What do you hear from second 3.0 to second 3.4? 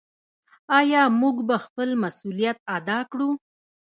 کړو؟